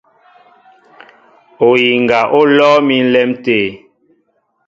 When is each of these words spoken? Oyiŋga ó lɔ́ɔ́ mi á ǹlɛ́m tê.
Oyiŋga 1.67 2.19
ó 2.37 2.41
lɔ́ɔ́ 2.55 2.83
mi 2.87 2.95
á 2.99 3.03
ǹlɛ́m 3.09 3.31
tê. 3.43 3.59